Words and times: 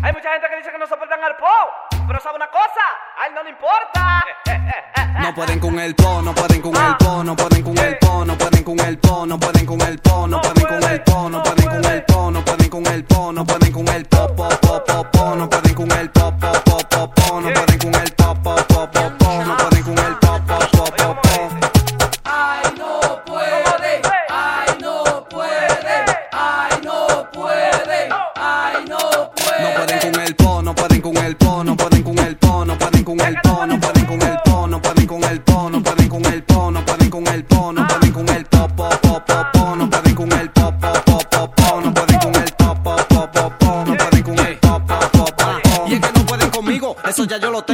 Hay 0.00 0.12
mucha 0.12 0.32
gente 0.32 0.46
que 0.48 0.56
dice 0.56 0.70
que 0.70 0.78
no 0.78 0.86
soportan 0.86 1.22
al 1.24 1.36
po, 1.36 1.46
pero 2.06 2.20
sabe 2.20 2.36
una 2.36 2.48
cosa, 2.48 2.84
a 3.20 3.26
él 3.26 3.34
no 3.34 3.42
le 3.42 3.50
importa. 3.50 4.24
No 5.20 5.34
pueden 5.34 5.58
con 5.58 5.78
el 5.78 5.94
po, 5.96 6.22
no 6.22 6.32
pueden 6.34 6.62
con 6.62 6.76
el 6.76 6.96
po, 6.96 7.24
no 7.24 7.34
pueden 7.34 7.62
con 7.64 7.78
el 7.78 7.98
po, 7.98 8.24
no 8.24 8.38
pueden 8.38 8.62
con 8.62 8.78
el 8.78 8.98
po, 8.98 9.26
no 9.26 9.38
pueden 9.40 9.66
con 9.66 9.80
el 9.80 9.98
po, 9.98 10.07
el 31.28 31.34
bono 31.34 31.77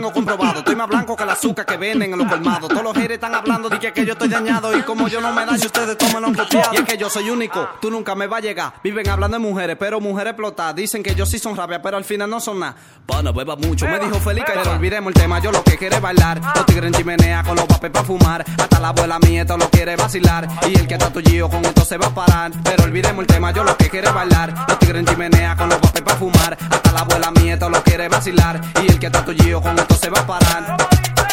tengo 0.00 0.12
comprobado. 0.14 0.60
Estoy 0.60 0.76
más 0.76 0.88
blanco 0.88 1.14
que 1.14 1.22
el 1.24 1.30
azúcar 1.30 1.66
que 1.66 1.76
venden 1.76 2.12
en 2.12 2.18
los 2.18 2.26
colmados. 2.26 2.68
Todos 2.68 2.82
los 2.82 2.94
haters 2.94 3.14
están 3.14 3.34
hablando 3.34 3.68
de 3.68 3.78
que, 3.78 3.92
que 3.92 4.06
yo 4.06 4.12
estoy 4.12 4.28
dañado 4.28 4.76
y 4.76 4.82
como 4.82 5.08
yo 5.08 5.20
no 5.20 5.30
me 5.32 5.44
daño, 5.44 5.66
ustedes 5.66 5.98
toman 5.98 6.24
un 6.24 6.34
copiado. 6.34 6.72
Y 6.72 6.76
es 6.76 6.84
que 6.84 6.96
yo 6.96 7.10
soy 7.10 7.28
único, 7.28 7.68
tú 7.82 7.90
nunca 7.90 8.14
me 8.14 8.26
vas 8.26 8.38
a 8.38 8.40
llegar. 8.40 8.72
Viven 8.82 9.08
hablando 9.10 9.36
de 9.36 9.42
mujeres, 9.42 9.76
pero 9.78 10.00
mujeres 10.00 10.30
explotadas. 10.30 10.74
Dicen 10.74 11.02
que 11.02 11.14
yo 11.14 11.26
sí 11.26 11.38
son 11.38 11.54
rabia, 11.54 11.82
pero 11.82 11.98
al 11.98 12.04
final 12.04 12.30
no 12.30 12.40
son 12.40 12.60
nada. 12.60 12.76
Pana, 13.04 13.30
beba 13.30 13.56
mucho, 13.56 13.86
me 13.86 13.98
dijo 13.98 14.18
Felica, 14.20 14.52
pero 14.54 14.72
olvidemos 14.72 15.12
el 15.14 15.20
tema. 15.20 15.38
Yo 15.40 15.52
lo 15.52 15.62
que 15.62 15.76
quiere 15.76 15.96
es 15.96 16.02
bailar. 16.02 16.40
Los 16.54 16.64
tigres 16.64 16.86
en 16.86 16.94
chimenea 16.94 17.42
con 17.42 17.56
los 17.56 17.66
papes 17.66 17.90
para 17.90 18.04
fumar. 18.04 18.44
Hasta 18.58 18.80
la 18.80 18.88
abuela 18.88 19.18
mía 19.18 19.42
esto 19.42 19.58
lo 19.58 19.68
quiere 19.68 19.96
vacilar. 19.96 20.48
Y 20.66 20.78
el 20.78 20.86
que 20.86 20.94
está 20.94 21.12
tuyo 21.12 21.50
con 21.50 21.62
esto 21.64 21.84
se 21.84 21.98
va 21.98 22.06
a 22.06 22.14
parar. 22.14 22.52
Pero 22.64 22.84
olvidemos 22.84 23.20
el 23.20 23.26
tema, 23.26 23.50
yo 23.52 23.64
lo 23.64 23.76
que 23.76 23.90
quiere 23.90 24.08
es 24.08 24.14
bailar. 24.14 24.54
Los 24.66 24.78
tigres 24.78 25.00
en 25.00 25.06
chimenea 25.06 25.56
con 25.56 25.68
los 25.68 25.78
papes 25.78 26.02
para 26.02 26.16
fumar. 26.16 26.56
Hasta 26.70 26.92
la 26.92 27.00
abuela 27.00 27.30
mía 27.32 27.54
esto 27.54 27.68
lo 27.68 27.82
quiere 27.82 27.99
vacilar. 28.08 28.60
Y 28.82 28.86
el 28.90 28.98
que 28.98 29.06
está 29.06 29.24
tuyo 29.24 29.60
con 29.60 29.78
esto 29.78 29.94
se 29.96 30.10
va 30.10 30.20
a 30.20 30.26
parar. 30.26 30.76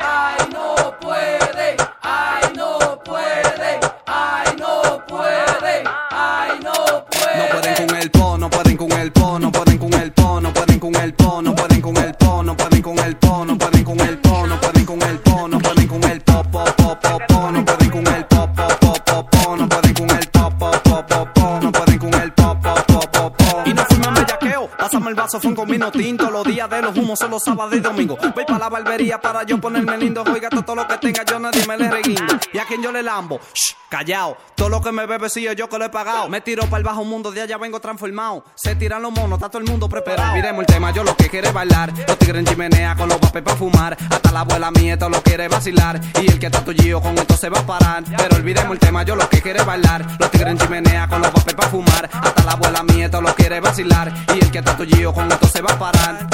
Ay, 0.00 0.48
no 0.52 0.94
puede, 1.00 1.76
ay, 2.02 2.52
no 2.56 2.98
puede, 3.04 3.80
ay, 4.06 4.56
no 4.58 5.04
puede, 5.06 5.84
ay, 6.10 6.58
no 6.62 6.72
No 6.72 7.04
puede. 7.04 7.48
pueden 7.52 7.86
con 7.86 7.96
el 7.96 8.10
po, 8.10 8.38
no 8.38 8.50
pueden 8.50 8.76
con 8.76 8.92
el 8.92 8.97
pásame 24.88 25.10
el 25.10 25.16
vaso, 25.16 25.38
fue 25.38 25.50
un 25.50 25.54
comino 25.54 25.90
tinto, 25.90 26.30
los 26.30 26.44
días 26.44 26.68
de 26.70 26.80
los 26.80 26.96
humos 26.96 27.18
son 27.18 27.30
los 27.30 27.42
sábados 27.42 27.74
y 27.74 27.80
domingos. 27.80 28.18
Voy 28.34 28.44
para 28.44 28.58
la 28.58 28.68
barbería 28.70 29.20
para 29.20 29.42
yo 29.42 29.60
ponerme 29.60 29.98
lindo, 29.98 30.24
oiga 30.32 30.48
todo 30.48 30.74
lo 30.74 30.88
que 30.88 30.96
tenga, 30.96 31.24
yo 31.26 31.38
nadie 31.38 31.66
me 31.66 31.76
le 31.76 31.90
reguindo. 31.90 32.38
Y 32.54 32.58
a 32.58 32.64
quien 32.64 32.82
yo 32.82 32.90
le 32.90 33.02
lambo, 33.02 33.38
shh, 33.52 33.74
callao, 33.90 34.38
todo 34.54 34.70
lo 34.70 34.80
que 34.80 34.90
me 34.90 35.06
bebe 35.06 35.28
sí 35.28 35.46
yo 35.56 35.68
que 35.68 35.78
lo 35.78 35.84
he 35.84 35.88
pagado. 35.90 36.28
Me 36.28 36.40
tiro 36.40 36.64
para 36.64 36.78
el 36.78 36.84
bajo 36.84 37.04
mundo, 37.04 37.30
de 37.30 37.42
allá 37.42 37.58
vengo 37.58 37.80
transformado. 37.80 38.44
Se 38.54 38.76
tiran 38.76 39.02
los 39.02 39.12
monos, 39.12 39.38
está 39.38 39.50
todo 39.50 39.62
el 39.62 39.68
mundo 39.68 39.88
preparado. 39.88 40.34
Miremos 40.34 40.60
el 40.60 40.66
tema, 40.66 40.90
yo 40.90 41.04
lo 41.04 41.14
que 41.16 41.28
quiere 41.28 41.52
bailar. 41.52 41.92
Los 42.06 42.18
tigres 42.18 42.38
en 42.38 42.46
chimenea 42.46 42.96
con 42.96 43.08
los 43.08 43.18
papes 43.18 43.42
para 43.42 43.56
fumar. 43.56 43.96
Hasta 44.10 44.32
la 44.32 44.40
abuela 44.40 44.70
mía 44.70 44.94
esto 44.94 45.08
lo 45.08 45.22
quiere 45.22 45.48
vacilar. 45.48 46.00
Y 46.20 46.30
el 46.30 46.38
que 46.38 46.46
está 46.46 46.64
tuyo 46.64 47.00
con 47.00 47.16
esto 47.18 47.36
se 47.36 47.50
va 47.50 47.60
a 47.60 47.66
parar. 47.66 48.04
Pero 48.04 48.36
olvidemos 48.36 48.72
el 48.72 48.78
tema, 48.78 49.02
yo 49.02 49.16
lo 49.16 49.28
que 49.28 49.42
quiere 49.42 49.62
bailar. 49.64 50.04
Los 50.18 50.30
tigres 50.30 50.52
en 50.52 50.58
chimenea 50.58 51.08
con 51.08 51.20
los 51.20 51.30
papes 51.30 51.54
para 51.54 51.68
fumar. 51.68 52.08
Hasta 52.12 52.44
la 52.44 52.52
abuela 52.52 52.82
mía 52.82 53.04
esto 53.06 53.20
lo 53.20 53.34
quiere 53.34 53.60
vacilar. 53.60 54.12
Y 54.34 54.44
el 54.44 54.50
que 54.50 54.58
está 54.58 54.76
tuyo 54.86 55.12
con 55.12 55.30
esto 55.32 55.48
se 55.48 55.60
va 55.60 55.72
a 55.72 55.78
parar. 55.78 56.28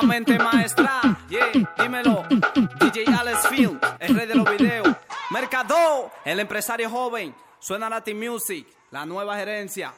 La 0.00 0.06
mente 0.06 0.38
maestra. 0.38 1.00
Yeah, 1.28 1.50
dímelo. 1.76 2.24
DJ 2.80 3.04
Alex 3.18 3.48
Field, 3.48 3.78
el 3.98 4.14
rey 4.14 4.26
de 4.26 4.34
los 4.34 4.50
videos. 4.50 4.88
Mercado, 5.30 6.10
el 6.24 6.40
empresario 6.40 6.88
joven. 6.88 7.34
Suena 7.58 7.88
Latin 7.88 8.18
Music, 8.18 8.66
la 8.90 9.04
nueva 9.04 9.36
gerencia. 9.36 9.92